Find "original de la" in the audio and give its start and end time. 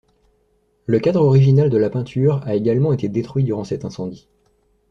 1.21-1.91